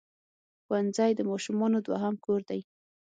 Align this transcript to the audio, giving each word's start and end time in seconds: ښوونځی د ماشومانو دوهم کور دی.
ښوونځی 0.63 1.11
د 1.15 1.21
ماشومانو 1.29 1.77
دوهم 1.87 2.15
کور 2.25 2.41
دی. 2.49 2.61